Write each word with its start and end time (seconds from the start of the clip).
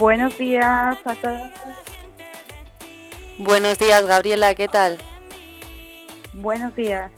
Buenos 0.00 0.38
días 0.38 0.96
a 1.04 1.14
todos. 1.14 1.50
Buenos 3.36 3.78
días, 3.78 4.06
Gabriela, 4.06 4.54
¿qué 4.54 4.66
tal? 4.66 4.96
Buenos 6.32 6.74
días. 6.74 7.12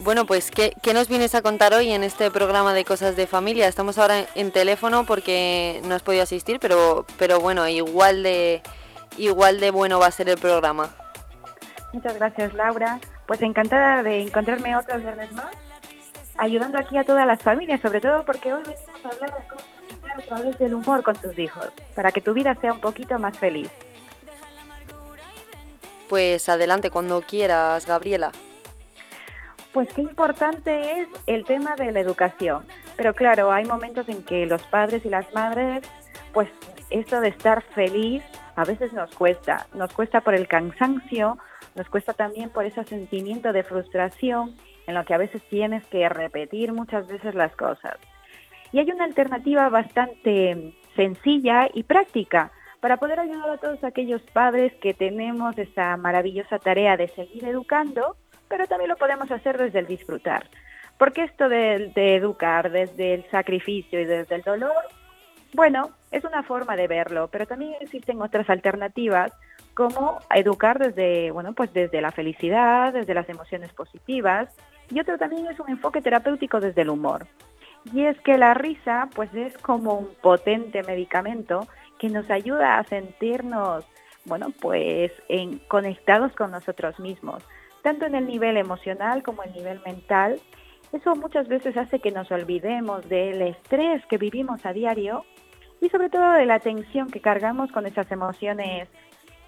Bueno, 0.00 0.26
pues, 0.26 0.50
¿qué, 0.50 0.72
qué 0.82 0.92
nos 0.92 1.08
vienes 1.08 1.36
a 1.36 1.42
contar 1.42 1.72
hoy 1.74 1.92
en 1.92 2.02
este 2.02 2.32
programa 2.32 2.74
de 2.74 2.84
Cosas 2.84 3.14
de 3.14 3.28
Familia? 3.28 3.68
Estamos 3.68 3.96
ahora 3.96 4.18
en, 4.18 4.26
en 4.34 4.50
teléfono 4.50 5.04
porque 5.06 5.80
no 5.84 5.94
has 5.94 6.02
podido 6.02 6.24
asistir, 6.24 6.58
pero, 6.58 7.06
pero 7.16 7.38
bueno, 7.38 7.68
igual 7.68 8.24
de, 8.24 8.60
igual 9.16 9.60
de 9.60 9.70
bueno 9.70 10.00
va 10.00 10.06
a 10.06 10.10
ser 10.10 10.28
el 10.30 10.38
programa. 10.38 10.90
Muchas 11.92 12.16
gracias, 12.16 12.54
Laura. 12.54 12.98
Pues 13.28 13.40
encantada 13.40 14.02
de 14.02 14.22
encontrarme 14.22 14.76
otras 14.76 15.00
viernes 15.00 15.30
más, 15.30 15.54
ayudando 16.38 16.76
aquí 16.76 16.98
a 16.98 17.04
todas 17.04 17.24
las 17.24 17.40
familias, 17.40 17.80
sobre 17.80 18.00
todo 18.00 18.24
porque 18.24 18.52
hoy 18.52 18.62
venimos 18.62 19.04
a 19.04 19.08
hablar 19.10 19.30
de 19.30 19.46
conectar 19.46 19.77
a 20.18 20.22
través 20.22 20.58
del 20.58 20.74
humor 20.74 21.02
con 21.02 21.16
tus 21.16 21.38
hijos, 21.38 21.68
para 21.94 22.12
que 22.12 22.20
tu 22.20 22.34
vida 22.34 22.54
sea 22.60 22.72
un 22.72 22.80
poquito 22.80 23.18
más 23.18 23.38
feliz. 23.38 23.70
Pues 26.08 26.48
adelante, 26.48 26.90
cuando 26.90 27.20
quieras, 27.20 27.86
Gabriela. 27.86 28.32
Pues 29.72 29.92
qué 29.92 30.00
importante 30.00 31.00
es 31.00 31.08
el 31.26 31.44
tema 31.44 31.76
de 31.76 31.92
la 31.92 32.00
educación. 32.00 32.64
Pero 32.96 33.14
claro, 33.14 33.52
hay 33.52 33.64
momentos 33.64 34.08
en 34.08 34.24
que 34.24 34.46
los 34.46 34.62
padres 34.62 35.04
y 35.04 35.10
las 35.10 35.32
madres, 35.34 35.82
pues 36.32 36.48
esto 36.90 37.20
de 37.20 37.28
estar 37.28 37.62
feliz 37.74 38.22
a 38.56 38.64
veces 38.64 38.92
nos 38.92 39.14
cuesta. 39.14 39.66
Nos 39.74 39.92
cuesta 39.92 40.22
por 40.22 40.34
el 40.34 40.48
cansancio, 40.48 41.38
nos 41.74 41.88
cuesta 41.88 42.14
también 42.14 42.50
por 42.50 42.64
ese 42.64 42.82
sentimiento 42.84 43.52
de 43.52 43.62
frustración 43.62 44.56
en 44.86 44.94
lo 44.94 45.04
que 45.04 45.14
a 45.14 45.18
veces 45.18 45.42
tienes 45.50 45.86
que 45.86 46.08
repetir 46.08 46.72
muchas 46.72 47.06
veces 47.06 47.34
las 47.34 47.54
cosas. 47.54 47.98
Y 48.72 48.78
hay 48.78 48.90
una 48.90 49.04
alternativa 49.04 49.68
bastante 49.68 50.74
sencilla 50.94 51.68
y 51.72 51.84
práctica 51.84 52.52
para 52.80 52.96
poder 52.96 53.20
ayudar 53.20 53.50
a 53.50 53.58
todos 53.58 53.82
aquellos 53.82 54.22
padres 54.32 54.72
que 54.80 54.94
tenemos 54.94 55.56
esa 55.58 55.96
maravillosa 55.96 56.58
tarea 56.58 56.96
de 56.96 57.08
seguir 57.08 57.44
educando, 57.44 58.16
pero 58.48 58.66
también 58.66 58.90
lo 58.90 58.96
podemos 58.96 59.30
hacer 59.30 59.58
desde 59.58 59.80
el 59.80 59.86
disfrutar. 59.86 60.48
Porque 60.96 61.24
esto 61.24 61.48
de, 61.48 61.92
educar 61.94 62.70
desde 62.70 63.14
el 63.14 63.30
sacrificio 63.30 64.00
y 64.00 64.04
desde 64.04 64.34
el 64.34 64.42
dolor, 64.42 64.72
bueno, 65.54 65.90
es 66.10 66.24
una 66.24 66.42
forma 66.42 66.76
de 66.76 66.88
verlo, 66.88 67.28
pero 67.28 67.46
también 67.46 67.74
existen 67.80 68.20
otras 68.20 68.50
alternativas 68.50 69.32
como 69.74 70.18
educar 70.34 70.78
desde, 70.78 71.30
bueno, 71.30 71.52
pues 71.52 71.72
desde 71.72 72.00
la 72.00 72.10
felicidad, 72.10 72.92
desde 72.92 73.14
las 73.14 73.28
emociones 73.28 73.72
positivas, 73.72 74.54
y 74.90 74.98
otro 74.98 75.18
también 75.18 75.46
es 75.46 75.60
un 75.60 75.70
enfoque 75.70 76.00
terapéutico 76.00 76.60
desde 76.60 76.82
el 76.82 76.90
humor. 76.90 77.26
Y 77.92 78.04
es 78.04 78.20
que 78.20 78.36
la 78.38 78.54
risa, 78.54 79.08
pues 79.14 79.32
es 79.34 79.56
como 79.58 79.94
un 79.94 80.08
potente 80.20 80.82
medicamento 80.82 81.66
que 81.98 82.08
nos 82.08 82.30
ayuda 82.30 82.78
a 82.78 82.84
sentirnos, 82.84 83.86
bueno, 84.24 84.48
pues 84.60 85.12
conectados 85.68 86.32
con 86.32 86.50
nosotros 86.50 86.98
mismos, 87.00 87.42
tanto 87.82 88.06
en 88.06 88.14
el 88.14 88.26
nivel 88.26 88.56
emocional 88.56 89.22
como 89.22 89.42
en 89.42 89.50
el 89.50 89.56
nivel 89.56 89.80
mental. 89.84 90.40
Eso 90.92 91.14
muchas 91.16 91.48
veces 91.48 91.76
hace 91.76 92.00
que 92.00 92.10
nos 92.10 92.30
olvidemos 92.30 93.08
del 93.08 93.42
estrés 93.42 94.04
que 94.06 94.18
vivimos 94.18 94.64
a 94.64 94.72
diario 94.72 95.24
y 95.80 95.88
sobre 95.90 96.08
todo 96.08 96.32
de 96.32 96.46
la 96.46 96.60
tensión 96.60 97.10
que 97.10 97.20
cargamos 97.20 97.70
con 97.72 97.86
esas 97.86 98.10
emociones 98.10 98.88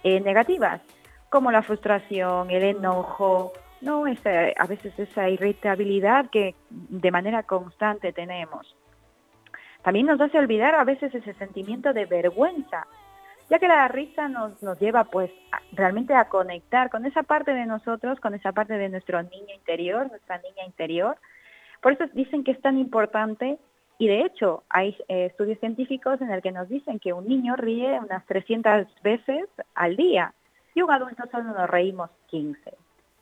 eh, 0.02 0.20
negativas, 0.20 0.80
como 1.28 1.50
la 1.50 1.62
frustración, 1.62 2.50
el 2.50 2.62
enojo, 2.62 3.52
no 3.80 4.06
esa, 4.06 4.30
a 4.56 4.66
veces 4.66 4.98
esa 4.98 5.28
irritabilidad 5.28 6.30
que 6.30 6.54
de 6.68 7.10
manera 7.10 7.42
constante 7.42 8.12
tenemos. 8.12 8.76
También 9.82 10.06
nos 10.06 10.20
hace 10.20 10.38
olvidar 10.38 10.74
a 10.74 10.84
veces 10.84 11.14
ese 11.14 11.34
sentimiento 11.34 11.92
de 11.92 12.04
vergüenza, 12.06 12.86
ya 13.48 13.58
que 13.58 13.68
la 13.68 13.88
risa 13.88 14.28
nos, 14.28 14.62
nos 14.62 14.78
lleva 14.78 15.04
pues 15.04 15.30
realmente 15.72 16.14
a 16.14 16.28
conectar 16.28 16.90
con 16.90 17.06
esa 17.06 17.22
parte 17.22 17.52
de 17.52 17.66
nosotros, 17.66 18.20
con 18.20 18.34
esa 18.34 18.52
parte 18.52 18.74
de 18.74 18.88
nuestro 18.88 19.22
niño 19.22 19.54
interior, 19.54 20.08
nuestra 20.08 20.38
niña 20.38 20.64
interior. 20.66 21.16
Por 21.80 21.92
eso 21.92 22.04
dicen 22.12 22.44
que 22.44 22.52
es 22.52 22.60
tan 22.60 22.78
importante 22.78 23.58
y 23.98 24.06
de 24.06 24.22
hecho 24.22 24.64
hay 24.68 24.96
eh, 25.08 25.26
estudios 25.26 25.58
científicos 25.60 26.20
en 26.20 26.30
el 26.30 26.42
que 26.42 26.52
nos 26.52 26.68
dicen 26.68 26.98
que 26.98 27.12
un 27.12 27.26
niño 27.26 27.56
ríe 27.56 27.98
unas 27.98 28.24
300 28.26 28.86
veces 29.02 29.46
al 29.74 29.96
día 29.96 30.34
y 30.74 30.82
un 30.82 30.90
adulto 30.90 31.24
solo 31.30 31.44
nos 31.44 31.68
reímos 31.68 32.10
15. 32.28 32.58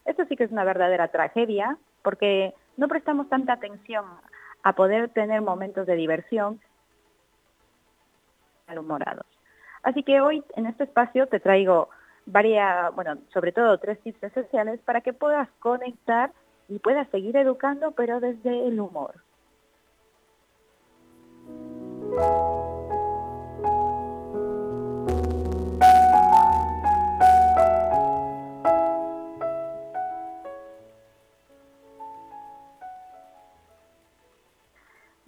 Esto 0.08 0.24
sí 0.24 0.36
que 0.36 0.44
es 0.44 0.50
una 0.50 0.64
verdadera 0.64 1.08
tragedia 1.08 1.76
porque 2.02 2.54
no 2.78 2.88
prestamos 2.88 3.28
tanta 3.28 3.52
atención 3.52 4.06
a 4.62 4.72
poder 4.72 5.10
tener 5.10 5.42
momentos 5.42 5.86
de 5.86 5.96
diversión 5.96 6.58
malhumorados. 8.66 9.26
Así 9.82 10.02
que 10.02 10.22
hoy 10.22 10.42
en 10.56 10.64
este 10.64 10.84
espacio 10.84 11.26
te 11.26 11.40
traigo 11.40 11.90
varias, 12.24 12.94
bueno, 12.94 13.18
sobre 13.34 13.52
todo 13.52 13.76
tres 13.76 14.00
tips 14.00 14.22
esenciales 14.22 14.80
para 14.80 15.02
que 15.02 15.12
puedas 15.12 15.50
conectar 15.58 16.32
y 16.70 16.78
puedas 16.78 17.06
seguir 17.10 17.36
educando, 17.36 17.90
pero 17.92 18.18
desde 18.18 18.66
el 18.66 18.80
humor. 18.80 19.14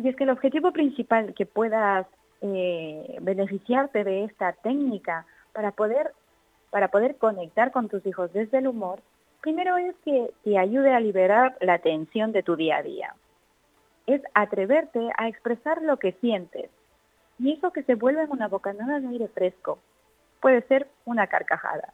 Y 0.03 0.09
es 0.09 0.17
que 0.17 0.25
el 0.25 0.31
objetivo 0.31 0.73
principal 0.73 1.35
que 1.35 1.45
puedas 1.45 2.07
eh, 2.41 3.19
beneficiarte 3.21 4.03
de 4.03 4.25
esta 4.25 4.55
técnica 4.55 5.27
para 5.53 5.73
poder, 5.73 6.13
para 6.71 6.89
poder 6.89 7.17
conectar 7.17 7.71
con 7.71 7.91
tus 7.91 8.05
hijos 8.07 8.33
desde 8.33 8.59
el 8.59 8.67
humor, 8.67 9.01
primero 9.43 9.77
es 9.77 9.95
que 10.03 10.31
te 10.43 10.57
ayude 10.57 10.95
a 10.95 11.01
liberar 11.01 11.55
la 11.61 11.81
tensión 11.81 12.33
de 12.33 12.43
tu 12.43 12.57
día 12.57 12.79
a 12.79 12.83
día. 12.83 13.15
Es 14.07 14.23
atreverte 14.33 15.11
a 15.19 15.29
expresar 15.29 15.83
lo 15.83 15.99
que 15.99 16.13
sientes. 16.13 16.71
Y 17.39 17.53
eso 17.53 17.71
que 17.71 17.83
se 17.83 17.95
vuelve 17.95 18.23
en 18.23 18.31
una 18.31 18.49
bocanada 18.49 19.01
de 19.01 19.09
aire 19.09 19.29
fresco. 19.29 19.79
Puede 20.41 20.63
ser 20.63 20.89
una 21.05 21.27
carcajada. 21.27 21.93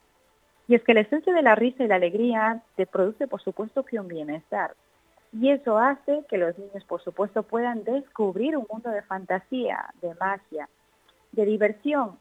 Y 0.68 0.76
es 0.76 0.82
que 0.84 0.94
la 0.94 1.00
esencia 1.00 1.32
de 1.32 1.42
la 1.42 1.56
risa 1.56 1.82
y 1.82 1.88
la 1.88 1.96
alegría 1.96 2.62
te 2.76 2.86
produce, 2.86 3.26
por 3.26 3.42
supuesto, 3.42 3.84
que 3.84 3.98
un 3.98 4.06
bienestar. 4.06 4.74
Y 5.38 5.50
eso 5.50 5.76
hace 5.76 6.24
que 6.28 6.38
los 6.38 6.56
niños, 6.58 6.82
por 6.84 7.02
supuesto, 7.02 7.42
puedan 7.42 7.84
descubrir 7.84 8.56
un 8.56 8.66
mundo 8.70 8.90
de 8.90 9.02
fantasía, 9.02 9.92
de 10.00 10.14
magia, 10.14 10.68
de 11.32 11.44
diversión 11.44 12.18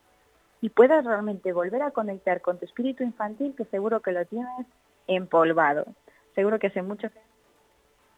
y 0.60 0.70
puedas 0.70 1.06
realmente 1.06 1.54
volver 1.54 1.82
a 1.82 1.92
conectar 1.92 2.42
con 2.42 2.60
tu 2.60 2.66
espíritu 2.66 3.04
infantil 3.04 3.56
que 3.56 3.64
seguro 3.66 4.02
que 4.02 4.12
lo 4.12 4.26
tienes 4.26 4.68
empolvado. 5.08 5.86
Seguro 6.34 6.60
que 6.60 6.68
hace 6.68 6.82
mucho 6.82 7.08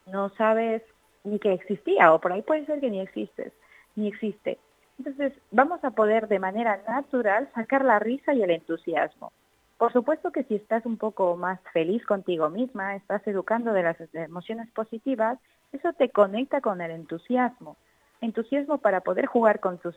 no 0.08 0.30
sabes 0.30 0.82
ni 1.24 1.38
que 1.38 1.54
existía 1.54 2.14
o 2.14 2.20
por 2.20 2.32
ahí 2.32 2.42
puede 2.42 2.66
ser 2.66 2.80
que 2.80 2.90
ni 2.90 3.00
existes, 3.02 3.54
ni 3.96 4.08
existe. 4.08 4.58
Entonces 4.98 5.34
vamos 5.52 5.84
a 5.84 5.92
poder 5.92 6.28
de 6.28 6.40
manera 6.40 6.82
natural 6.88 7.50
sacar 7.54 7.86
la 7.86 8.00
risa 8.00 8.34
y 8.34 8.42
el 8.42 8.50
entusiasmo. 8.50 9.32
Por 9.78 9.94
supuesto 9.94 10.32
que 10.32 10.44
si 10.44 10.56
estás 10.56 10.86
un 10.86 10.98
poco 10.98 11.38
más 11.38 11.60
feliz 11.72 12.04
contigo 12.06 12.50
misma, 12.50 12.96
estás 12.96 13.26
educando 13.28 13.74
de 13.74 13.84
las 13.84 13.98
emociones 14.14 14.70
positivas, 14.72 15.38
eso 15.72 15.94
te 15.94 16.10
conecta 16.10 16.62
con 16.62 16.82
el 16.82 16.92
entusiasmo. 16.92 17.78
Entusiasmo 18.22 18.80
para 18.80 19.02
poder 19.02 19.28
jugar 19.28 19.60
con 19.60 19.78
tus 19.78 19.96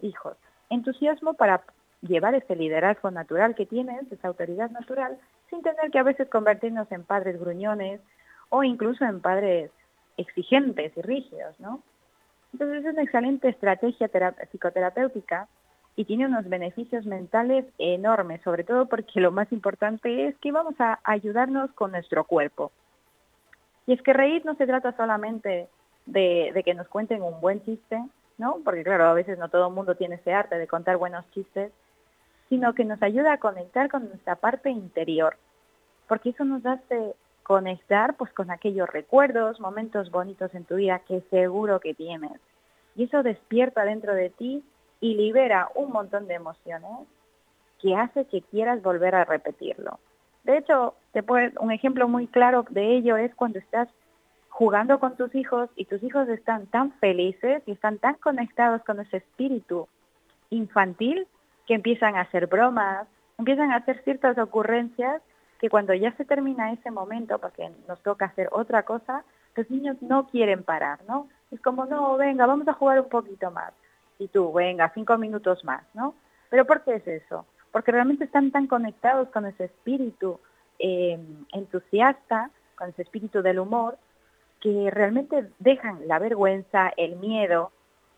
hijos. 0.00 0.36
Entusiasmo 0.68 1.34
para 1.34 1.62
llevar 2.02 2.34
ese 2.34 2.56
liderazgo 2.56 3.10
natural 3.10 3.54
que 3.54 3.64
tienes, 3.64 4.10
esa 4.12 4.28
autoridad 4.28 4.70
natural, 4.70 5.18
sin 5.48 5.62
tener 5.62 5.90
que 5.90 5.98
a 5.98 6.02
veces 6.02 6.28
convertirnos 6.28 6.90
en 6.92 7.04
padres 7.04 7.40
gruñones 7.40 8.00
o 8.50 8.64
incluso 8.64 9.04
en 9.04 9.20
padres 9.20 9.70
exigentes 10.18 10.92
y 10.94 11.00
rígidos, 11.00 11.58
¿no? 11.58 11.82
Entonces 12.52 12.84
es 12.84 12.92
una 12.92 13.02
excelente 13.02 13.48
estrategia 13.48 14.10
psicoterapéutica 14.50 15.48
y 15.94 16.04
tiene 16.04 16.26
unos 16.26 16.48
beneficios 16.48 17.04
mentales 17.04 17.66
enormes, 17.78 18.40
sobre 18.42 18.64
todo 18.64 18.86
porque 18.86 19.20
lo 19.20 19.30
más 19.30 19.52
importante 19.52 20.26
es 20.26 20.36
que 20.38 20.52
vamos 20.52 20.74
a 20.78 21.00
ayudarnos 21.04 21.70
con 21.72 21.92
nuestro 21.92 22.24
cuerpo. 22.24 22.72
Y 23.86 23.92
es 23.92 24.02
que 24.02 24.12
reír 24.12 24.44
no 24.46 24.54
se 24.54 24.66
trata 24.66 24.96
solamente 24.96 25.68
de, 26.06 26.62
que 26.64 26.74
nos 26.74 26.88
cuenten 26.88 27.22
un 27.22 27.40
buen 27.40 27.62
chiste, 27.64 28.02
¿no? 28.38 28.58
Porque 28.64 28.84
claro, 28.84 29.04
a 29.04 29.14
veces 29.14 29.38
no 29.38 29.48
todo 29.48 29.68
el 29.68 29.74
mundo 29.74 29.94
tiene 29.94 30.14
ese 30.16 30.32
arte 30.32 30.58
de 30.58 30.66
contar 30.66 30.96
buenos 30.96 31.28
chistes, 31.32 31.72
sino 32.48 32.74
que 32.74 32.84
nos 32.84 33.02
ayuda 33.02 33.34
a 33.34 33.38
conectar 33.38 33.90
con 33.90 34.08
nuestra 34.08 34.36
parte 34.36 34.70
interior, 34.70 35.36
porque 36.08 36.30
eso 36.30 36.44
nos 36.44 36.64
hace 36.64 37.14
conectar 37.42 38.16
pues 38.16 38.32
con 38.32 38.50
aquellos 38.50 38.88
recuerdos, 38.88 39.60
momentos 39.60 40.10
bonitos 40.10 40.54
en 40.54 40.64
tu 40.64 40.76
vida 40.76 41.00
que 41.00 41.22
seguro 41.30 41.80
que 41.80 41.92
tienes. 41.92 42.40
Y 42.94 43.04
eso 43.04 43.22
despierta 43.22 43.84
dentro 43.84 44.14
de 44.14 44.30
ti 44.30 44.62
y 45.02 45.16
libera 45.16 45.68
un 45.74 45.90
montón 45.90 46.28
de 46.28 46.34
emociones 46.34 47.08
que 47.80 47.96
hace 47.96 48.24
que 48.26 48.40
quieras 48.40 48.80
volver 48.82 49.16
a 49.16 49.24
repetirlo. 49.24 49.98
De 50.44 50.56
hecho, 50.56 50.94
te 51.12 51.24
un 51.58 51.72
ejemplo 51.72 52.08
muy 52.08 52.28
claro 52.28 52.64
de 52.70 52.96
ello 52.96 53.16
es 53.16 53.34
cuando 53.34 53.58
estás 53.58 53.88
jugando 54.48 55.00
con 55.00 55.16
tus 55.16 55.34
hijos 55.34 55.68
y 55.74 55.86
tus 55.86 56.02
hijos 56.04 56.28
están 56.28 56.66
tan 56.66 56.92
felices 57.00 57.62
y 57.66 57.72
están 57.72 57.98
tan 57.98 58.14
conectados 58.14 58.82
con 58.84 59.00
ese 59.00 59.16
espíritu 59.18 59.88
infantil 60.50 61.26
que 61.66 61.74
empiezan 61.74 62.14
a 62.14 62.20
hacer 62.20 62.46
bromas, 62.46 63.08
empiezan 63.38 63.72
a 63.72 63.76
hacer 63.76 64.02
ciertas 64.04 64.38
ocurrencias 64.38 65.20
que 65.60 65.68
cuando 65.68 65.94
ya 65.94 66.12
se 66.12 66.24
termina 66.24 66.72
ese 66.72 66.92
momento, 66.92 67.38
porque 67.38 67.72
nos 67.88 68.00
toca 68.02 68.26
hacer 68.26 68.48
otra 68.52 68.84
cosa, 68.84 69.24
los 69.56 69.68
niños 69.68 69.96
no 70.00 70.28
quieren 70.28 70.62
parar, 70.62 71.00
¿no? 71.08 71.28
Es 71.50 71.60
como, 71.60 71.86
no, 71.86 72.16
venga, 72.16 72.46
vamos 72.46 72.68
a 72.68 72.72
jugar 72.72 73.00
un 73.00 73.08
poquito 73.08 73.50
más. 73.50 73.72
Y 74.18 74.28
tú, 74.28 74.52
venga, 74.52 74.90
cinco 74.94 75.18
minutos 75.18 75.64
más, 75.64 75.82
¿no? 75.94 76.14
Pero 76.50 76.66
¿por 76.66 76.82
qué 76.82 76.96
es 76.96 77.06
eso? 77.06 77.46
porque 77.72 77.90
realmente 77.90 78.24
están 78.24 78.50
tan 78.50 78.68
conectados 78.68 79.28
con 79.30 79.46
ese 79.46 79.64
espíritu 79.64 80.38
eh, 80.78 81.18
entusiasta, 81.52 82.50
con 82.76 82.90
ese 82.90 83.02
espíritu 83.02 83.42
del 83.42 83.58
humor, 83.58 83.98
que 84.60 84.90
realmente 84.92 85.48
dejan 85.58 86.06
la 86.06 86.18
vergüenza, 86.18 86.92
el 86.96 87.16
miedo 87.16 87.72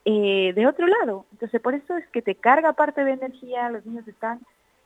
eh, 0.05 0.53
de 0.55 0.67
otro 0.67 0.87
lado. 0.87 1.25
Entonces, 1.33 1.61
por 1.63 1.75
eso 1.75 1.97
es 1.97 2.07
que 2.09 2.21
te 2.21 2.35
carga 2.35 2.75
parte 2.75 3.05
de 3.05 3.13
energía, 3.13 3.71
los 3.71 3.87
niños 3.87 4.07
están 4.09 4.41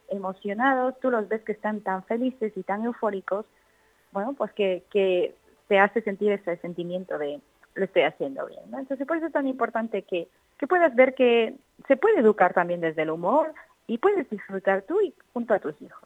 emocionados, 0.09 0.99
tú 1.01 1.11
los 1.11 1.29
ves 1.29 1.43
que 1.43 1.53
están 1.53 1.81
tan 1.81 2.05
felices 2.05 2.53
y 2.55 2.63
tan 2.63 2.85
eufóricos, 2.85 3.47
bueno, 4.13 4.35
pues 4.35 4.53
que, 4.53 4.85
que 4.91 5.35
te 5.67 5.79
hace 5.79 6.03
sentir 6.03 6.33
ese 6.33 6.57
sentimiento 6.59 7.19
de 7.19 7.41
lo 7.75 7.85
estoy 7.85 8.03
haciendo 8.03 8.47
bien. 8.47 8.61
Entonces, 8.77 9.07
por 9.07 9.17
eso 9.17 9.27
es 9.27 9.33
tan 9.33 9.47
importante 9.47 10.03
que, 10.03 10.29
que 10.59 10.67
puedas 10.67 10.95
ver 10.95 11.15
que 11.15 11.55
se 11.87 11.97
puede 11.97 12.21
educar 12.21 12.53
también 12.53 12.81
desde 12.81 13.03
el 13.03 13.11
humor, 13.11 13.55
y 13.87 13.99
puedes 13.99 14.29
disfrutar 14.29 14.83
tú 14.83 15.01
y 15.01 15.15
junto 15.33 15.55
a 15.55 15.59
tus 15.59 15.81
hijos. 15.81 16.03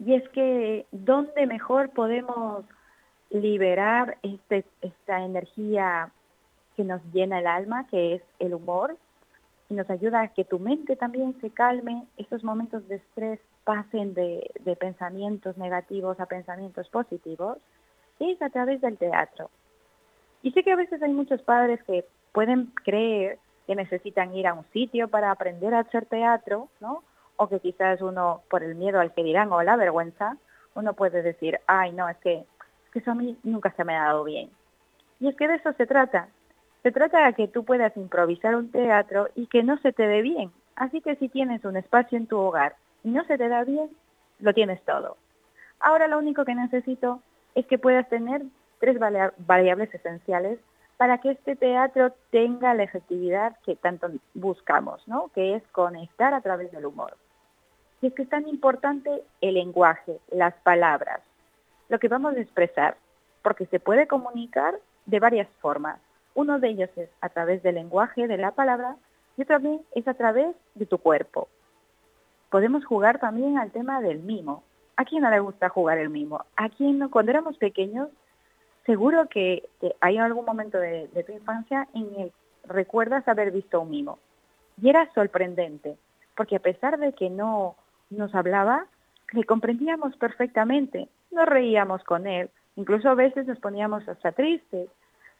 Y 0.00 0.14
es 0.14 0.28
que, 0.30 0.86
¿dónde 0.90 1.46
mejor 1.46 1.90
podemos 1.90 2.64
liberar 3.30 4.18
este, 4.22 4.64
esta 4.80 5.24
energía 5.24 6.10
que 6.76 6.84
nos 6.84 7.02
llena 7.12 7.40
el 7.40 7.46
alma, 7.46 7.86
que 7.88 8.14
es 8.14 8.22
el 8.38 8.54
humor, 8.54 8.96
y 9.68 9.74
nos 9.74 9.88
ayuda 9.90 10.22
a 10.22 10.28
que 10.28 10.44
tu 10.44 10.58
mente 10.58 10.96
también 10.96 11.38
se 11.40 11.50
calme, 11.50 12.06
estos 12.16 12.42
momentos 12.42 12.86
de 12.88 12.96
estrés 12.96 13.40
pasen 13.64 14.14
de, 14.14 14.50
pensamientos 14.80 15.58
negativos 15.58 16.18
a 16.20 16.26
pensamientos 16.26 16.88
positivos, 16.88 17.58
es 18.18 18.40
a 18.40 18.48
través 18.48 18.80
del 18.80 18.96
teatro. 18.96 19.50
Y 20.42 20.52
sé 20.52 20.62
que 20.62 20.72
a 20.72 20.76
veces 20.76 21.02
hay 21.02 21.12
muchos 21.12 21.42
padres 21.42 21.82
que 21.82 22.06
pueden 22.32 22.66
creer 22.84 23.38
que 23.66 23.74
necesitan 23.74 24.34
ir 24.34 24.46
a 24.46 24.54
un 24.54 24.64
sitio 24.72 25.08
para 25.08 25.30
aprender 25.30 25.74
a 25.74 25.80
hacer 25.80 26.06
teatro, 26.06 26.68
¿no? 26.80 27.02
O 27.36 27.48
que 27.48 27.60
quizás 27.60 28.00
uno, 28.00 28.40
por 28.48 28.62
el 28.62 28.74
miedo 28.74 29.00
al 29.00 29.12
que 29.12 29.22
dirán 29.22 29.52
o 29.52 29.62
la 29.62 29.76
vergüenza, 29.76 30.38
uno 30.74 30.94
puede 30.94 31.22
decir, 31.22 31.60
ay, 31.66 31.92
no, 31.92 32.08
es 32.08 32.16
que, 32.18 32.46
eso 32.98 33.10
a 33.12 33.14
mí 33.14 33.36
nunca 33.42 33.72
se 33.72 33.84
me 33.84 33.96
ha 33.96 34.04
dado 34.04 34.24
bien. 34.24 34.50
Y 35.20 35.28
es 35.28 35.36
que 35.36 35.48
de 35.48 35.56
eso 35.56 35.72
se 35.72 35.86
trata, 35.86 36.28
se 36.82 36.92
trata 36.92 37.26
de 37.26 37.34
que 37.34 37.48
tú 37.48 37.64
puedas 37.64 37.96
improvisar 37.96 38.54
un 38.54 38.70
teatro 38.70 39.28
y 39.34 39.46
que 39.46 39.62
no 39.62 39.78
se 39.78 39.92
te 39.92 40.06
dé 40.06 40.22
bien. 40.22 40.52
Así 40.76 41.00
que 41.00 41.16
si 41.16 41.28
tienes 41.28 41.64
un 41.64 41.76
espacio 41.76 42.16
en 42.16 42.26
tu 42.26 42.38
hogar 42.38 42.76
y 43.02 43.10
no 43.10 43.24
se 43.24 43.36
te 43.36 43.48
da 43.48 43.64
bien, 43.64 43.90
lo 44.38 44.54
tienes 44.54 44.80
todo. 44.84 45.16
Ahora 45.80 46.06
lo 46.06 46.18
único 46.18 46.44
que 46.44 46.54
necesito 46.54 47.20
es 47.54 47.66
que 47.66 47.78
puedas 47.78 48.08
tener 48.08 48.42
tres 48.78 48.98
variables 49.38 49.92
esenciales 49.92 50.58
para 50.96 51.18
que 51.18 51.30
este 51.30 51.56
teatro 51.56 52.12
tenga 52.30 52.74
la 52.74 52.82
efectividad 52.82 53.56
que 53.64 53.76
tanto 53.76 54.08
buscamos, 54.34 55.06
¿no? 55.06 55.30
que 55.34 55.54
es 55.54 55.62
conectar 55.72 56.34
a 56.34 56.40
través 56.40 56.70
del 56.72 56.86
humor. 56.86 57.16
Y 58.00 58.08
es 58.08 58.14
que 58.14 58.22
es 58.22 58.28
tan 58.28 58.46
importante 58.48 59.22
el 59.40 59.54
lenguaje, 59.54 60.18
las 60.30 60.54
palabras, 60.62 61.20
lo 61.88 61.98
que 61.98 62.08
vamos 62.08 62.36
a 62.36 62.40
expresar, 62.40 62.96
porque 63.42 63.66
se 63.66 63.80
puede 63.80 64.06
comunicar 64.06 64.78
de 65.06 65.20
varias 65.20 65.48
formas. 65.60 65.98
Uno 66.34 66.58
de 66.58 66.68
ellos 66.68 66.90
es 66.96 67.08
a 67.20 67.28
través 67.28 67.62
del 67.62 67.76
lenguaje, 67.76 68.28
de 68.28 68.36
la 68.36 68.52
palabra, 68.52 68.96
y 69.36 69.42
otro 69.42 69.56
también 69.56 69.82
es 69.94 70.06
a 70.06 70.14
través 70.14 70.54
de 70.74 70.86
tu 70.86 70.98
cuerpo. 70.98 71.48
Podemos 72.50 72.84
jugar 72.84 73.20
también 73.20 73.58
al 73.58 73.70
tema 73.70 74.00
del 74.00 74.20
mimo. 74.20 74.62
¿A 74.96 75.04
quién 75.04 75.22
no 75.22 75.30
le 75.30 75.40
gusta 75.40 75.68
jugar 75.68 75.98
el 75.98 76.10
mimo? 76.10 76.44
¿A 76.56 76.68
quién 76.70 76.98
no? 76.98 77.10
Cuando 77.10 77.30
éramos 77.30 77.56
pequeños, 77.58 78.08
seguro 78.84 79.28
que, 79.28 79.68
hay 80.00 80.18
algún 80.18 80.44
momento 80.44 80.78
de, 80.78 81.08
tu 81.26 81.32
infancia 81.32 81.86
en 81.94 82.08
el 82.18 82.32
recuerdas 82.64 83.26
haber 83.28 83.50
visto 83.50 83.80
un 83.80 83.90
mimo. 83.90 84.18
Y 84.80 84.88
era 84.88 85.12
sorprendente, 85.12 85.96
porque 86.36 86.56
a 86.56 86.60
pesar 86.60 86.98
de 86.98 87.12
que 87.12 87.30
no 87.30 87.76
nos 88.10 88.34
hablaba, 88.34 88.86
le 89.32 89.44
comprendíamos 89.44 90.16
perfectamente, 90.16 91.08
nos 91.30 91.46
reíamos 91.46 92.02
con 92.04 92.26
él, 92.26 92.50
incluso 92.76 93.08
a 93.08 93.14
veces 93.14 93.46
nos 93.46 93.58
poníamos 93.58 94.08
hasta 94.08 94.32
tristes. 94.32 94.88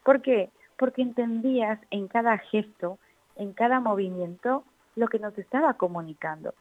¿Por 0.03 0.21
qué? 0.21 0.49
porque 0.79 1.01
entendías 1.01 1.77
en 1.91 2.07
cada 2.07 2.37
gesto, 2.37 2.97
en 3.35 3.51
cada 3.51 3.81
movimiento, 3.81 4.63
lo 4.95 5.09
que 5.09 5.19
nos 5.19 5.37
estaba 5.37 5.73
comunicando. 5.73 6.53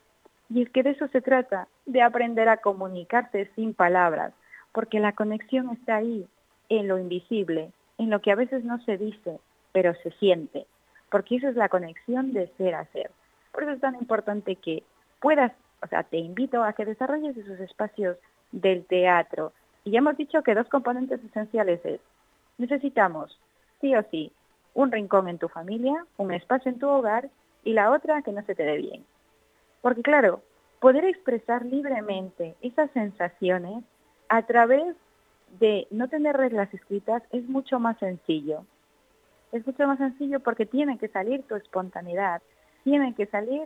Y 0.51 0.63
es 0.63 0.71
que 0.71 0.83
de 0.83 0.91
eso 0.91 1.07
se 1.09 1.21
trata, 1.21 1.69
de 1.87 2.03
aprender 2.03 2.49
a 2.49 2.57
comunicarse 2.59 3.49
sin 3.55 3.75
palabras, 3.75 4.35
porque 4.73 4.99
la 4.99 5.12
conexión 5.12 5.71
está 5.71 5.97
ahí, 5.97 6.26
en 6.69 6.88
lo 6.88 6.99
invisible, 6.99 7.71
en 7.97 8.11
lo 8.11 8.21
que 8.21 8.33
a 8.33 8.35
veces 8.35 8.64
no 8.64 8.81
se 8.83 8.99
dice, 8.99 9.38
pero 9.73 9.95
se 10.02 10.11
siente, 10.12 10.67
porque 11.11 11.37
eso 11.37 11.49
es 11.49 11.57
la 11.57 11.69
conexión 11.69 12.33
de 12.33 12.49
ser 12.59 12.75
a 12.75 12.85
ser. 12.87 13.11
Por 13.52 13.62
eso 13.62 13.73
es 13.73 13.81
tan 13.81 13.95
importante 13.95 14.57
que 14.57 14.83
puedas, 15.21 15.52
o 15.83 15.87
sea, 15.87 16.02
te 16.02 16.19
invito 16.19 16.64
a 16.64 16.73
que 16.73 16.85
desarrolles 16.85 17.37
esos 17.37 17.61
espacios 17.61 18.17
del 18.52 18.85
teatro. 18.85 19.52
Y 19.85 19.93
ya 19.93 19.99
hemos 19.99 20.17
dicho 20.17 20.43
que 20.43 20.55
dos 20.55 20.69
componentes 20.69 21.23
esenciales 21.23 21.85
es, 21.85 22.00
necesitamos 22.59 23.38
sí 23.81 23.95
o 23.95 24.02
sí, 24.11 24.33
un 24.75 24.93
rincón 24.93 25.28
en 25.28 25.38
tu 25.38 25.49
familia, 25.49 26.05
un 26.17 26.33
espacio 26.33 26.71
en 26.71 26.78
tu 26.78 26.88
hogar 26.88 27.31
y 27.64 27.73
la 27.73 27.90
otra 27.90 28.23
que 28.23 28.33
no 28.33 28.43
se 28.43 28.55
te 28.55 28.62
dé 28.62 28.76
bien. 28.76 29.05
Porque 29.81 30.02
claro, 30.02 30.43
poder 30.81 31.05
expresar 31.05 31.64
libremente 31.64 32.55
esas 32.61 32.90
sensaciones 32.93 33.85
a 34.28 34.43
través 34.43 34.95
de 35.61 35.87
no 35.90 36.09
tener 36.09 36.37
reglas 36.37 36.73
escritas 36.75 37.23
es 37.31 37.49
mucho 37.49 37.78
más 37.81 37.99
sencillo. 37.99 38.64
Es 39.52 39.67
mucho 39.67 39.87
más 39.87 39.99
sencillo 39.99 40.40
porque 40.40 40.67
tiene 40.67 40.99
que 40.99 41.09
salir 41.09 41.43
tu 41.45 41.55
espontaneidad, 41.55 42.43
tiene 42.85 43.14
que 43.14 43.26
salir 43.26 43.62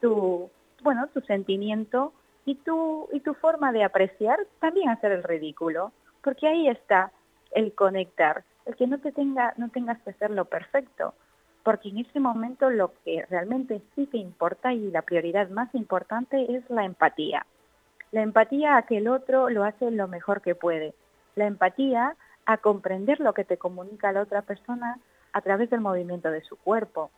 tu, 0.00 0.50
bueno, 0.82 1.06
tu 1.08 1.20
sentimiento 1.20 2.12
y 2.44 2.56
tu, 2.56 3.08
y 3.12 3.20
tu 3.20 3.34
forma 3.34 3.72
de 3.72 3.84
apreciar 3.84 4.38
también 4.60 4.88
hacer 4.88 5.12
el 5.12 5.22
ridículo, 5.22 5.92
porque 6.22 6.48
ahí 6.48 6.68
está 6.68 7.12
el 7.52 7.74
conectar 7.74 8.44
el 8.66 8.76
que 8.76 8.86
no 8.86 8.98
te 8.98 9.12
tenga, 9.12 9.54
no 9.56 9.68
tengas 9.70 10.00
que 10.02 10.10
hacerlo 10.10 10.44
perfecto, 10.44 11.14
porque 11.62 11.88
en 11.88 11.98
ese 11.98 12.20
momento 12.20 12.70
lo 12.70 12.92
que 13.04 13.26
realmente 13.28 13.82
sí 13.94 14.06
te 14.06 14.18
importa 14.18 14.72
y 14.72 14.90
la 14.90 15.02
prioridad 15.02 15.48
más 15.50 15.74
importante 15.74 16.56
es 16.56 16.68
la 16.70 16.84
empatía. 16.84 17.46
La 18.12 18.22
empatía 18.22 18.76
a 18.76 18.82
que 18.82 18.98
el 18.98 19.08
otro 19.08 19.50
lo 19.50 19.64
hace 19.64 19.90
lo 19.90 20.08
mejor 20.08 20.40
que 20.40 20.54
puede. 20.54 20.94
La 21.36 21.46
empatía 21.46 22.16
a 22.46 22.56
comprender 22.58 23.20
lo 23.20 23.34
que 23.34 23.44
te 23.44 23.56
comunica 23.56 24.12
la 24.12 24.22
otra 24.22 24.42
persona 24.42 24.98
a 25.32 25.40
través 25.42 25.70
del 25.70 25.80
movimiento 25.80 26.30
de 26.30 26.42
su 26.42 26.56
cuerpo, 26.56 27.10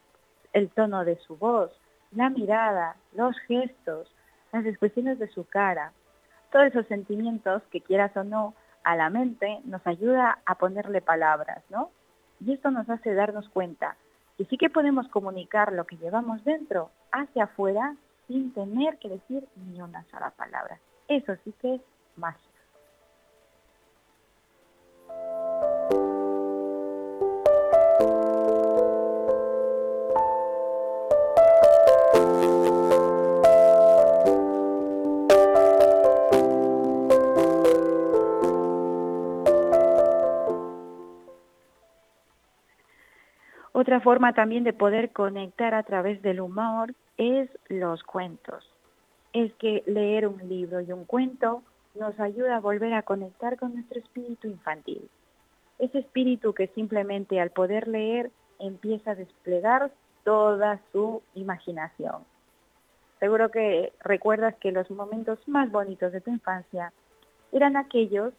el 0.53 0.69
tono 0.69 1.05
de 1.05 1.17
su 1.19 1.37
voz, 1.37 1.71
la 2.11 2.29
mirada, 2.29 2.97
los 3.15 3.39
gestos, 3.41 4.13
las 4.53 4.67
expresiones 4.67 5.19
de 5.19 5.29
su 5.29 5.45
cara, 5.47 5.93
todos 6.51 6.67
esos 6.67 6.87
sentimientos 6.87 7.63
que 7.71 7.81
quieras 7.81 8.17
o 8.17 8.25
no 8.25 8.55
a 8.85 8.97
la 8.97 9.11
mente 9.11 9.61
nos 9.65 9.85
ayuda 9.87 10.39
a 10.45 10.57
ponerle 10.57 11.01
palabras, 11.01 11.63
¿no? 11.71 11.91
Y 12.41 12.53
esto 12.53 12.71
nos 12.71 12.89
hace 12.91 13.15
darnos 13.15 13.49
cuenta 13.49 13.97
que 14.37 14.45
sí 14.47 14.59
que 14.59 14.71
podemos 14.71 15.09
comunicar 15.09 15.73
lo 15.73 15.87
que 15.87 15.97
llevamos 15.97 16.45
dentro 16.45 16.91
hacia 17.11 17.45
afuera 17.45 17.97
sin 18.27 18.53
tener 18.53 18.99
que 18.99 19.09
decir 19.09 19.47
ni 19.57 19.81
una 19.81 20.05
sola 20.11 20.31
palabra. 20.31 20.79
Eso 21.09 21.35
sí 21.45 21.55
que 21.61 21.77
es 21.77 21.81
magia. 22.17 22.52
Otra 43.93 44.05
forma 44.05 44.33
también 44.33 44.65
de 44.65 44.73
poder 44.73 45.11
conectar 45.13 45.75
a 45.75 45.83
través 45.83 46.23
del 46.23 46.41
humor 46.41 46.95
es 47.19 47.51
los 47.69 48.03
cuentos. 48.03 48.67
Es 49.35 49.53
que 49.57 49.83
leer 49.85 50.27
un 50.27 50.49
libro 50.49 50.81
y 50.81 50.91
un 50.93 51.05
cuento 51.05 51.63
nos 51.95 52.19
ayuda 52.19 52.57
a 52.57 52.61
volver 52.61 52.95
a 52.95 53.03
conectar 53.03 53.59
con 53.59 53.75
nuestro 53.75 54.01
espíritu 54.01 54.49
infantil. 54.49 55.11
Ese 55.79 55.99
espíritu 55.99 56.55
que 56.55 56.69
simplemente 56.69 57.39
al 57.39 57.51
poder 57.51 57.87
leer 57.87 58.31
empieza 58.59 59.11
a 59.11 59.15
desplegar 59.15 59.91
toda 60.25 60.81
su 60.91 61.21
imaginación. 61.35 62.25
Seguro 63.21 63.51
que 63.51 63.93
recuerdas 64.01 64.55
que 64.55 64.73
los 64.73 64.91
momentos 64.91 65.39
más 65.47 65.71
bonitos 65.71 66.13
de 66.13 66.23
tu 66.23 66.31
infancia 66.31 66.95
eran 67.53 67.77
aquellos 67.77 68.33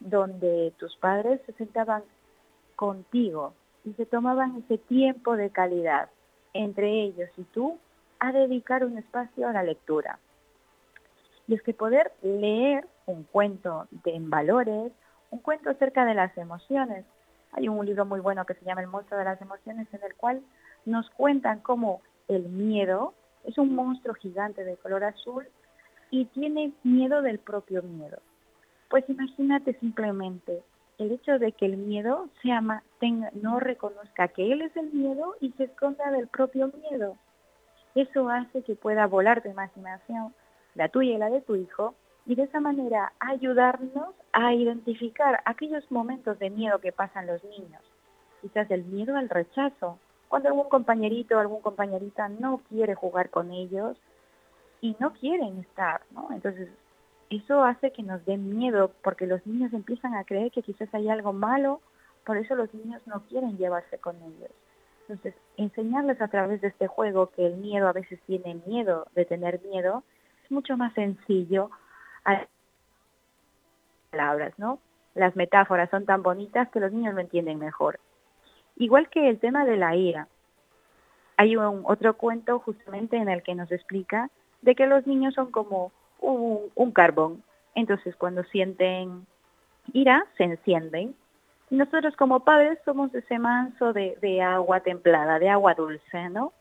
donde 0.00 0.74
tus 0.76 0.94
padres 0.96 1.40
se 1.46 1.54
sentaban 1.54 2.02
contigo 2.76 3.54
y 3.84 3.92
se 3.94 4.06
tomaban 4.06 4.56
ese 4.64 4.78
tiempo 4.78 5.36
de 5.36 5.50
calidad 5.50 6.10
entre 6.54 7.02
ellos 7.02 7.30
y 7.36 7.44
tú 7.44 7.78
a 8.18 8.32
dedicar 8.32 8.84
un 8.84 8.98
espacio 8.98 9.48
a 9.48 9.52
la 9.52 9.62
lectura. 9.62 10.18
Y 11.46 11.54
es 11.54 11.62
que 11.62 11.72
poder 11.72 12.12
leer 12.22 12.86
un 13.06 13.24
cuento 13.24 13.86
de 14.04 14.16
valores, 14.20 14.92
un 15.30 15.38
cuento 15.38 15.70
acerca 15.70 16.04
de 16.04 16.14
las 16.14 16.36
emociones. 16.36 17.04
Hay 17.52 17.68
un 17.68 17.84
libro 17.86 18.04
muy 18.04 18.20
bueno 18.20 18.44
que 18.44 18.54
se 18.54 18.64
llama 18.64 18.82
El 18.82 18.88
monstruo 18.88 19.18
de 19.18 19.24
las 19.24 19.40
emociones 19.40 19.86
en 19.92 20.02
el 20.02 20.14
cual 20.14 20.42
nos 20.84 21.08
cuentan 21.10 21.60
cómo 21.60 22.02
el 22.28 22.42
miedo 22.48 23.14
es 23.44 23.56
un 23.56 23.74
monstruo 23.74 24.14
gigante 24.14 24.64
de 24.64 24.76
color 24.76 25.04
azul 25.04 25.46
y 26.10 26.26
tiene 26.26 26.72
miedo 26.82 27.22
del 27.22 27.38
propio 27.38 27.82
miedo. 27.82 28.18
Pues 28.90 29.08
imagínate 29.08 29.78
simplemente 29.80 30.62
el 30.98 31.12
hecho 31.12 31.38
de 31.38 31.52
que 31.52 31.66
el 31.66 31.76
miedo 31.76 32.28
se 32.42 32.50
ama, 32.50 32.82
no 33.34 33.60
reconozca 33.60 34.28
que 34.28 34.52
él 34.52 34.62
es 34.62 34.76
el 34.76 34.92
miedo 34.92 35.36
y 35.40 35.52
se 35.52 35.64
esconda 35.64 36.10
del 36.10 36.26
propio 36.26 36.70
miedo. 36.90 37.16
Eso 37.94 38.28
hace 38.28 38.62
que 38.62 38.74
pueda 38.74 39.06
volar 39.06 39.42
tu 39.42 39.48
imaginación, 39.48 40.34
la 40.74 40.88
tuya 40.88 41.14
y 41.14 41.18
la 41.18 41.30
de 41.30 41.40
tu 41.40 41.54
hijo, 41.56 41.94
y 42.26 42.34
de 42.34 42.42
esa 42.42 42.60
manera 42.60 43.12
ayudarnos 43.20 44.14
a 44.32 44.52
identificar 44.52 45.40
aquellos 45.44 45.90
momentos 45.90 46.38
de 46.38 46.50
miedo 46.50 46.80
que 46.80 46.92
pasan 46.92 47.26
los 47.26 47.42
niños. 47.44 47.82
Quizás 48.42 48.70
el 48.70 48.84
miedo 48.84 49.16
al 49.16 49.28
rechazo, 49.28 49.98
cuando 50.28 50.48
algún 50.48 50.68
compañerito 50.68 51.36
o 51.36 51.40
algún 51.40 51.62
compañerita 51.62 52.28
no 52.28 52.60
quiere 52.68 52.94
jugar 52.94 53.30
con 53.30 53.50
ellos 53.50 53.96
y 54.80 54.94
no 55.00 55.12
quieren 55.14 55.58
estar, 55.60 56.02
¿no? 56.10 56.28
Entonces, 56.32 56.68
eso 57.30 57.62
hace 57.62 57.92
que 57.92 58.02
nos 58.02 58.24
dé 58.24 58.36
miedo 58.36 58.92
porque 59.02 59.26
los 59.26 59.46
niños 59.46 59.72
empiezan 59.72 60.14
a 60.14 60.24
creer 60.24 60.50
que 60.50 60.62
quizás 60.62 60.92
hay 60.94 61.08
algo 61.08 61.32
malo, 61.32 61.80
por 62.24 62.36
eso 62.36 62.54
los 62.54 62.72
niños 62.74 63.02
no 63.06 63.22
quieren 63.28 63.56
llevarse 63.58 63.98
con 63.98 64.16
ellos. 64.16 64.50
Entonces, 65.02 65.34
enseñarles 65.56 66.20
a 66.20 66.28
través 66.28 66.60
de 66.60 66.68
este 66.68 66.86
juego 66.86 67.30
que 67.30 67.46
el 67.46 67.56
miedo 67.56 67.88
a 67.88 67.92
veces 67.92 68.20
tiene 68.26 68.60
miedo 68.66 69.06
de 69.14 69.24
tener 69.24 69.60
miedo 69.62 70.02
es 70.44 70.50
mucho 70.50 70.76
más 70.76 70.92
sencillo 70.94 71.70
a 72.24 72.46
palabras, 74.10 74.52
¿no? 74.58 74.78
Las 75.14 75.34
metáforas 75.36 75.90
son 75.90 76.04
tan 76.04 76.22
bonitas 76.22 76.68
que 76.70 76.80
los 76.80 76.92
niños 76.92 77.14
lo 77.14 77.20
entienden 77.20 77.58
mejor. 77.58 78.00
Igual 78.76 79.08
que 79.08 79.28
el 79.28 79.40
tema 79.40 79.64
de 79.64 79.76
la 79.76 79.96
ira. 79.96 80.28
Hay 81.36 81.56
un 81.56 81.82
otro 81.84 82.16
cuento 82.16 82.58
justamente 82.60 83.16
en 83.16 83.28
el 83.28 83.42
que 83.42 83.54
nos 83.54 83.70
explica 83.72 84.30
de 84.62 84.74
que 84.74 84.86
los 84.86 85.06
niños 85.06 85.34
son 85.34 85.50
como 85.50 85.92
un, 86.20 86.92
carbón. 86.92 87.42
Entonces 87.74 88.16
cuando 88.16 88.44
sienten 88.44 89.26
ira, 89.92 90.24
se 90.36 90.44
encienden. 90.44 91.14
Nosotros 91.70 92.16
como 92.16 92.40
padres 92.40 92.78
somos 92.84 93.14
ese 93.14 93.38
manso 93.38 93.92
de, 93.92 94.16
de 94.20 94.42
agua 94.42 94.80
templada, 94.80 95.38
de 95.38 95.48
agua 95.48 95.74
dulce, 95.74 96.30
¿no? 96.30 96.52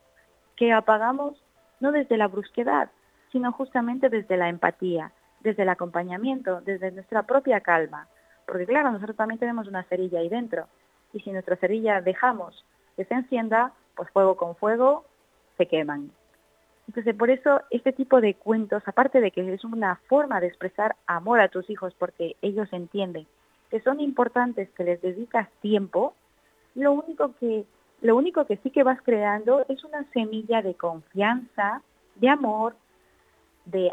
Que 0.55 0.73
apagamos 0.73 1.41
no 1.79 1.91
desde 1.91 2.17
la 2.17 2.27
brusquedad, 2.27 2.89
sino 3.31 3.51
justamente 3.51 4.09
desde 4.09 4.37
la 4.37 4.49
empatía, 4.49 5.11
desde 5.41 5.63
el 5.63 5.69
acompañamiento, 5.69 6.61
desde 6.61 6.91
nuestra 6.91 7.23
propia 7.23 7.61
calma. 7.61 8.07
Porque 8.45 8.65
claro, 8.65 8.91
nosotros 8.91 9.17
también 9.17 9.39
tenemos 9.39 9.67
una 9.67 9.83
cerilla 9.83 10.19
ahí 10.19 10.29
dentro. 10.29 10.67
Y 11.13 11.19
si 11.19 11.31
nuestra 11.31 11.55
cerilla 11.57 12.01
dejamos 12.01 12.65
que 12.95 13.05
se 13.05 13.13
encienda, 13.13 13.73
pues 13.95 14.09
fuego 14.11 14.35
con 14.35 14.55
fuego 14.55 15.05
se 15.57 15.67
queman. 15.67 16.11
Entonces, 16.87 17.15
por 17.15 17.29
eso 17.29 17.61
este 17.69 17.91
tipo 17.91 18.21
de 18.21 18.35
cuentos, 18.35 18.81
aparte 18.85 19.19
de 19.19 19.31
que 19.31 19.53
es 19.53 19.63
una 19.63 19.97
forma 20.07 20.39
de 20.39 20.47
expresar 20.47 20.95
amor 21.05 21.41
a 21.41 21.49
tus 21.49 21.69
hijos 21.69 21.93
porque 21.97 22.35
ellos 22.41 22.67
entienden 22.71 23.27
que 23.69 23.81
son 23.81 23.99
importantes, 23.99 24.69
que 24.69 24.83
les 24.83 25.01
dedicas 25.01 25.49
tiempo, 25.61 26.13
lo 26.75 26.93
único 26.93 27.33
que 27.39 27.65
lo 28.01 28.15
único 28.15 28.45
que 28.45 28.57
sí 28.57 28.69
que 28.69 28.83
vas 28.83 29.01
creando 29.01 29.65
es 29.67 29.83
una 29.83 30.03
semilla 30.11 30.61
de 30.61 30.75
confianza, 30.75 31.81
de 32.15 32.29
amor, 32.29 32.75
de, 33.65 33.91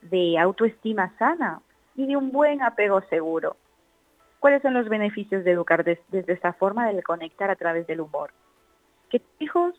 de 0.00 0.38
autoestima 0.38 1.12
sana 1.18 1.60
y 1.94 2.06
de 2.06 2.16
un 2.16 2.32
buen 2.32 2.62
apego 2.62 3.02
seguro. 3.10 3.56
¿Cuáles 4.40 4.62
son 4.62 4.72
los 4.72 4.88
beneficios 4.88 5.44
de 5.44 5.52
educar 5.52 5.84
desde 5.84 6.32
esta 6.32 6.54
forma 6.54 6.90
de 6.90 7.02
conectar 7.02 7.50
a 7.50 7.56
través 7.56 7.86
del 7.86 8.00
humor? 8.00 8.32
Que 9.10 9.20
tus 9.20 9.40
hijos, 9.40 9.74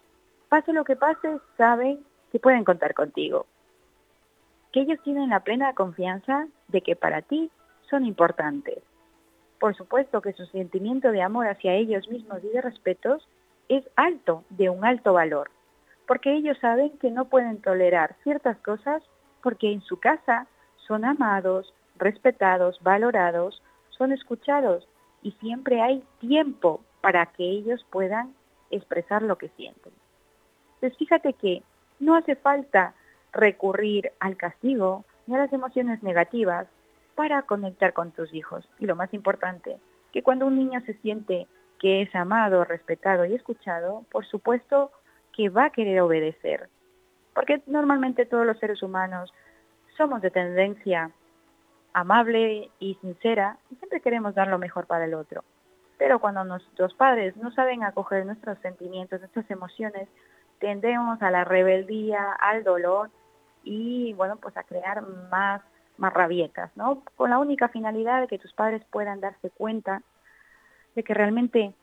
pase 0.49 0.71
lo 0.71 0.83
que 0.83 0.95
pase, 0.95 1.39
saben 1.57 2.05
que 2.33 2.39
pueden 2.39 2.63
contar 2.63 2.95
contigo. 2.95 3.45
Que 4.71 4.81
ellos 4.81 4.99
tienen 5.03 5.29
la 5.29 5.41
plena 5.41 5.73
confianza 5.73 6.47
de 6.67 6.81
que 6.81 6.95
para 6.95 7.21
ti 7.21 7.51
son 7.87 8.05
importantes. 8.05 8.79
Por 9.59 9.75
supuesto 9.77 10.19
que 10.19 10.33
su 10.33 10.47
sentimiento 10.47 11.11
de 11.11 11.21
amor 11.21 11.47
hacia 11.47 11.75
ellos 11.75 12.09
mismos 12.09 12.43
y 12.43 12.47
de 12.47 12.61
respeto 12.61 13.19
es 13.69 13.87
alto, 13.95 14.43
de 14.49 14.71
un 14.71 14.83
alto 14.83 15.13
valor, 15.13 15.51
porque 16.07 16.33
ellos 16.33 16.57
saben 16.57 16.97
que 16.97 17.11
no 17.11 17.25
pueden 17.25 17.61
tolerar 17.61 18.15
ciertas 18.23 18.57
cosas 18.57 19.03
porque 19.43 19.71
en 19.71 19.81
su 19.81 19.99
casa 19.99 20.47
son 20.87 21.05
amados, 21.05 21.71
respetados, 21.97 22.79
valorados, 22.81 23.61
son 23.91 24.11
escuchados 24.11 24.87
y 25.21 25.33
siempre 25.33 25.81
hay 25.81 26.03
tiempo 26.19 26.81
para 26.99 27.27
que 27.27 27.43
ellos 27.43 27.85
puedan 27.91 28.33
expresar 28.71 29.21
lo 29.21 29.37
que 29.37 29.49
sienten. 29.49 29.93
Entonces 30.75 30.97
fíjate 30.97 31.33
que 31.33 31.61
no 32.03 32.15
hace 32.15 32.35
falta 32.35 32.93
recurrir 33.31 34.11
al 34.19 34.37
castigo 34.37 35.05
ni 35.25 35.35
a 35.35 35.39
las 35.39 35.53
emociones 35.53 36.03
negativas 36.03 36.67
para 37.15 37.43
conectar 37.43 37.93
con 37.93 38.11
tus 38.11 38.33
hijos. 38.33 38.67
Y 38.79 38.85
lo 38.85 38.95
más 38.95 39.13
importante, 39.13 39.77
que 40.11 40.23
cuando 40.23 40.45
un 40.45 40.55
niño 40.55 40.81
se 40.85 40.93
siente 40.95 41.47
que 41.79 42.01
es 42.01 42.15
amado, 42.15 42.63
respetado 42.63 43.25
y 43.25 43.33
escuchado, 43.35 44.05
por 44.11 44.25
supuesto 44.25 44.91
que 45.33 45.49
va 45.49 45.65
a 45.65 45.69
querer 45.71 46.01
obedecer. 46.01 46.69
Porque 47.33 47.61
normalmente 47.65 48.25
todos 48.25 48.45
los 48.45 48.59
seres 48.59 48.83
humanos 48.83 49.33
somos 49.97 50.21
de 50.21 50.31
tendencia 50.31 51.11
amable 51.93 52.69
y 52.79 52.95
sincera 52.95 53.57
y 53.69 53.75
siempre 53.75 54.01
queremos 54.01 54.35
dar 54.35 54.47
lo 54.47 54.57
mejor 54.57 54.85
para 54.85 55.05
el 55.05 55.13
otro. 55.13 55.43
Pero 55.97 56.19
cuando 56.19 56.43
nuestros 56.43 56.93
padres 56.95 57.35
no 57.37 57.51
saben 57.51 57.83
acoger 57.83 58.25
nuestros 58.25 58.57
sentimientos, 58.59 59.19
nuestras 59.19 59.49
emociones, 59.49 60.07
tendemos 60.63 61.21
a 61.21 61.29
la 61.29 61.43
rebeldía, 61.43 62.31
al 62.39 62.63
dolor 62.63 63.09
y, 63.65 64.13
bueno, 64.13 64.37
pues 64.37 64.55
a 64.55 64.63
crear 64.63 65.05
más, 65.29 65.61
más 65.97 66.13
rabietas, 66.13 66.71
¿no? 66.77 67.03
Con 67.17 67.31
la 67.31 67.37
única 67.37 67.67
finalidad 67.67 68.21
de 68.21 68.29
que 68.29 68.39
tus 68.39 68.53
padres 68.53 68.81
puedan 68.89 69.19
darse 69.19 69.49
cuenta 69.49 70.01
de 70.95 71.03
que 71.03 71.13
realmente 71.13 71.73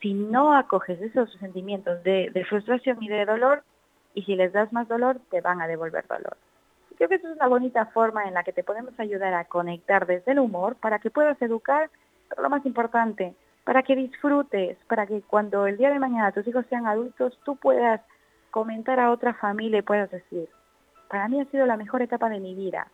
si 0.00 0.14
no 0.14 0.54
acoges 0.54 1.00
esos 1.02 1.28
sentimientos 1.40 2.04
de, 2.04 2.46
frustración 2.48 3.02
y 3.02 3.08
de 3.08 3.26
dolor, 3.26 3.64
y 4.14 4.22
si 4.22 4.36
les 4.36 4.52
das 4.52 4.72
más 4.72 4.86
dolor, 4.86 5.18
te 5.28 5.40
van 5.40 5.60
a 5.60 5.66
devolver 5.66 6.06
dolor. 6.06 6.36
Creo 6.96 7.08
que 7.08 7.16
eso 7.16 7.28
es 7.30 7.34
una 7.34 7.48
bonita 7.48 7.86
forma 7.86 8.26
en 8.26 8.34
la 8.34 8.44
que 8.44 8.52
te 8.52 8.62
podemos 8.62 8.94
ayudar 9.00 9.34
a 9.34 9.46
conectar 9.46 10.06
desde 10.06 10.30
el 10.30 10.38
humor 10.38 10.76
para 10.76 11.00
que 11.00 11.10
puedas 11.10 11.42
educar, 11.42 11.90
pero 12.28 12.42
lo 12.42 12.48
más 12.48 12.64
importante, 12.64 13.34
para 13.64 13.82
que 13.82 13.96
disfrutes, 13.96 14.78
para 14.86 15.04
que 15.08 15.20
cuando 15.22 15.66
el 15.66 15.78
día 15.78 15.90
de 15.90 15.98
mañana 15.98 16.30
tus 16.30 16.46
hijos 16.46 16.64
sean 16.70 16.86
adultos, 16.86 17.36
tú 17.44 17.56
puedas 17.56 18.00
comentar 18.50 19.00
a 19.00 19.10
otra 19.10 19.34
familia 19.34 19.78
y 19.78 19.82
puedas 19.82 20.10
decir, 20.10 20.48
para 21.08 21.28
mí 21.28 21.40
ha 21.40 21.44
sido 21.46 21.66
la 21.66 21.76
mejor 21.76 22.02
etapa 22.02 22.28
de 22.28 22.40
mi 22.40 22.54
vida, 22.54 22.88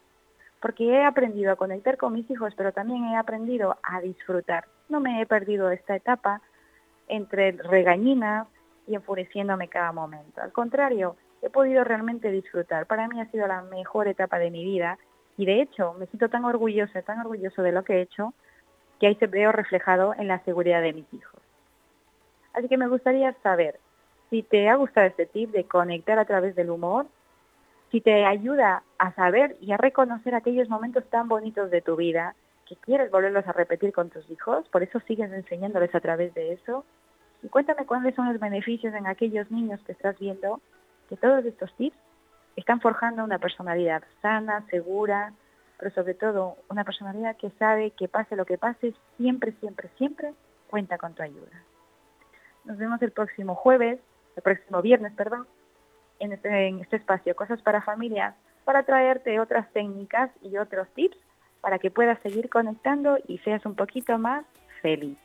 porque 0.60 0.84
he 0.88 1.04
aprendido 1.04 1.52
a 1.52 1.56
conectar 1.56 1.96
con 1.96 2.12
mis 2.12 2.30
hijos, 2.30 2.54
pero 2.56 2.72
también 2.72 3.04
he 3.04 3.16
aprendido 3.16 3.76
a 3.82 4.00
disfrutar. 4.00 4.64
No 4.88 5.00
me 5.00 5.20
he 5.20 5.26
perdido 5.26 5.70
esta 5.70 5.96
etapa 5.96 6.40
entre 7.08 7.52
regañinas 7.52 8.48
y 8.86 8.94
enfureciéndome 8.94 9.68
cada 9.68 9.92
momento. 9.92 10.40
Al 10.40 10.52
contrario, 10.52 11.16
he 11.42 11.50
podido 11.50 11.84
realmente 11.84 12.30
disfrutar. 12.30 12.86
Para 12.86 13.08
mí 13.08 13.20
ha 13.20 13.30
sido 13.30 13.46
la 13.46 13.62
mejor 13.62 14.08
etapa 14.08 14.38
de 14.38 14.50
mi 14.50 14.64
vida 14.64 14.98
Y 15.38 15.44
de 15.44 15.60
hecho, 15.60 15.92
me 15.98 16.06
siento 16.06 16.30
tan 16.30 16.46
orgullosa, 16.46 17.02
tan 17.02 17.20
orgulloso 17.20 17.62
de 17.62 17.70
lo 17.70 17.84
que 17.84 17.96
he 17.96 18.00
hecho, 18.00 18.32
que 18.98 19.08
ahí 19.08 19.14
se 19.16 19.26
veo 19.26 19.52
reflejado 19.52 20.14
en 20.14 20.28
la 20.28 20.38
seguridad 20.44 20.80
de 20.80 20.94
mis 20.94 21.12
hijos. 21.12 21.40
Así 22.54 22.68
que 22.68 22.78
me 22.78 22.88
gustaría 22.88 23.34
saber 23.42 23.78
si 24.30 24.42
te 24.42 24.68
ha 24.68 24.76
gustado 24.76 25.06
este 25.06 25.26
tip 25.26 25.50
de 25.52 25.64
conectar 25.64 26.18
a 26.18 26.24
través 26.24 26.54
del 26.54 26.70
humor, 26.70 27.06
si 27.90 28.00
te 28.00 28.24
ayuda 28.24 28.82
a 28.98 29.12
saber 29.14 29.56
y 29.60 29.72
a 29.72 29.76
reconocer 29.76 30.34
aquellos 30.34 30.68
momentos 30.68 31.04
tan 31.08 31.28
bonitos 31.28 31.70
de 31.70 31.82
tu 31.82 31.96
vida 31.96 32.34
que 32.66 32.76
quieres 32.76 33.10
volverlos 33.10 33.46
a 33.46 33.52
repetir 33.52 33.92
con 33.92 34.10
tus 34.10 34.28
hijos, 34.30 34.68
por 34.70 34.82
eso 34.82 34.98
sigues 35.06 35.32
enseñándoles 35.32 35.94
a 35.94 36.00
través 36.00 36.34
de 36.34 36.52
eso. 36.52 36.84
Y 37.42 37.48
cuéntame 37.48 37.86
cuáles 37.86 38.14
son 38.14 38.32
los 38.32 38.40
beneficios 38.40 38.92
en 38.94 39.06
aquellos 39.06 39.50
niños 39.50 39.80
que 39.86 39.92
estás 39.92 40.18
viendo, 40.18 40.60
que 41.08 41.16
todos 41.16 41.44
estos 41.44 41.72
tips 41.76 41.96
están 42.56 42.80
forjando 42.80 43.22
una 43.22 43.38
personalidad 43.38 44.02
sana, 44.20 44.64
segura, 44.68 45.32
pero 45.78 45.94
sobre 45.94 46.14
todo 46.14 46.56
una 46.68 46.84
personalidad 46.84 47.36
que 47.36 47.50
sabe 47.50 47.92
que 47.92 48.08
pase 48.08 48.34
lo 48.34 48.46
que 48.46 48.58
pase, 48.58 48.94
siempre, 49.16 49.52
siempre, 49.60 49.88
siempre 49.96 50.34
cuenta 50.68 50.98
con 50.98 51.14
tu 51.14 51.22
ayuda. 51.22 51.62
Nos 52.64 52.78
vemos 52.78 53.00
el 53.02 53.12
próximo 53.12 53.54
jueves, 53.54 54.00
el 54.36 54.42
próximo 54.42 54.82
viernes, 54.82 55.12
perdón, 55.14 55.46
en 56.18 56.32
este, 56.32 56.68
este 56.80 56.96
espacio 56.96 57.34
Cosas 57.34 57.60
para 57.62 57.82
Familias, 57.82 58.34
para 58.64 58.84
traerte 58.84 59.40
otras 59.40 59.70
técnicas 59.72 60.30
y 60.42 60.56
otros 60.56 60.88
tips 60.94 61.16
para 61.60 61.78
que 61.78 61.90
puedas 61.90 62.20
seguir 62.20 62.48
conectando 62.48 63.18
y 63.26 63.38
seas 63.38 63.66
un 63.66 63.74
poquito 63.74 64.18
más 64.18 64.44
feliz. 64.82 65.18